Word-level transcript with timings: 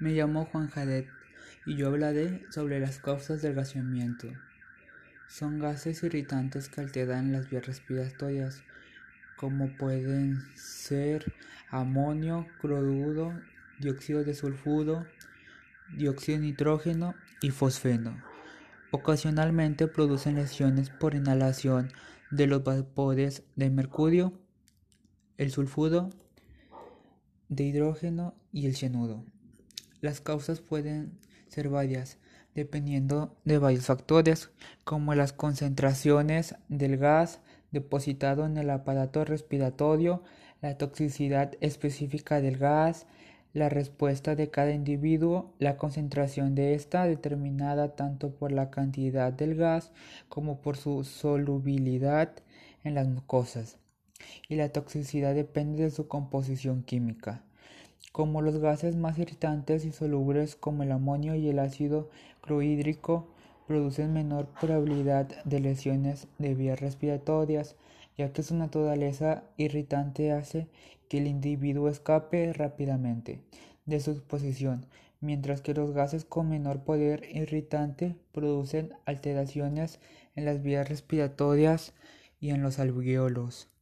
Me 0.00 0.10
llamo 0.10 0.46
Juan 0.46 0.68
Jadet 0.68 1.08
y 1.66 1.76
yo 1.76 1.86
hablaré 1.86 2.44
sobre 2.50 2.80
las 2.80 2.98
causas 2.98 3.42
del 3.42 3.54
gaseamiento. 3.54 4.28
Son 5.28 5.60
gases 5.60 6.02
irritantes 6.02 6.68
que 6.68 6.80
alteran 6.80 7.30
las 7.32 7.48
vías 7.48 7.66
respiratorias, 7.66 8.64
como 9.36 9.68
pueden 9.76 10.42
ser 10.56 11.32
amonio, 11.70 12.46
cloruro, 12.60 13.40
dióxido 13.78 14.24
de 14.24 14.34
sulfuro, 14.34 15.06
dióxido 15.96 16.38
de 16.38 16.46
nitrógeno 16.46 17.14
y 17.40 17.50
fosfeno. 17.50 18.20
Ocasionalmente 18.90 19.86
producen 19.86 20.34
lesiones 20.34 20.90
por 20.90 21.14
inhalación 21.14 21.92
de 22.32 22.48
los 22.48 22.64
vapores 22.64 23.44
de 23.54 23.70
mercurio, 23.70 24.40
el 25.38 25.52
sulfuro, 25.52 26.10
de 27.48 27.64
hidrógeno 27.64 28.34
y 28.52 28.66
el 28.66 28.74
cianuro. 28.74 29.24
Las 30.04 30.20
causas 30.20 30.60
pueden 30.60 31.12
ser 31.48 31.70
varias, 31.70 32.18
dependiendo 32.54 33.38
de 33.46 33.56
varios 33.56 33.86
factores, 33.86 34.50
como 34.84 35.14
las 35.14 35.32
concentraciones 35.32 36.56
del 36.68 36.98
gas 36.98 37.40
depositado 37.70 38.44
en 38.44 38.58
el 38.58 38.68
aparato 38.68 39.24
respiratorio, 39.24 40.22
la 40.60 40.76
toxicidad 40.76 41.52
específica 41.62 42.42
del 42.42 42.58
gas, 42.58 43.06
la 43.54 43.70
respuesta 43.70 44.36
de 44.36 44.50
cada 44.50 44.72
individuo, 44.72 45.54
la 45.58 45.78
concentración 45.78 46.54
de 46.54 46.74
esta 46.74 47.06
determinada 47.06 47.96
tanto 47.96 48.34
por 48.34 48.52
la 48.52 48.70
cantidad 48.70 49.32
del 49.32 49.54
gas 49.54 49.90
como 50.28 50.60
por 50.60 50.76
su 50.76 51.02
solubilidad 51.04 52.30
en 52.82 52.94
las 52.94 53.08
mucosas. 53.08 53.78
Y 54.50 54.56
la 54.56 54.68
toxicidad 54.68 55.34
depende 55.34 55.84
de 55.84 55.90
su 55.90 56.08
composición 56.08 56.82
química 56.82 57.42
como 58.14 58.42
los 58.42 58.58
gases 58.58 58.94
más 58.94 59.18
irritantes 59.18 59.84
y 59.84 59.90
solubles 59.90 60.54
como 60.54 60.84
el 60.84 60.92
amonio 60.92 61.34
y 61.34 61.48
el 61.48 61.58
ácido 61.58 62.08
clorhídrico 62.42 63.26
producen 63.66 64.12
menor 64.12 64.46
probabilidad 64.60 65.26
de 65.44 65.58
lesiones 65.58 66.28
de 66.38 66.54
vías 66.54 66.78
respiratorias, 66.78 67.74
ya 68.16 68.32
que 68.32 68.44
su 68.44 68.54
naturaleza 68.54 69.42
irritante 69.56 70.30
hace 70.30 70.68
que 71.08 71.18
el 71.18 71.26
individuo 71.26 71.88
escape 71.88 72.52
rápidamente 72.52 73.40
de 73.84 73.98
su 73.98 74.12
exposición, 74.12 74.86
mientras 75.20 75.60
que 75.60 75.74
los 75.74 75.90
gases 75.90 76.24
con 76.24 76.48
menor 76.48 76.84
poder 76.84 77.24
irritante 77.34 78.14
producen 78.30 78.92
alteraciones 79.06 79.98
en 80.36 80.44
las 80.44 80.62
vías 80.62 80.88
respiratorias 80.88 81.94
y 82.38 82.50
en 82.50 82.62
los 82.62 82.78
alveolos. 82.78 83.73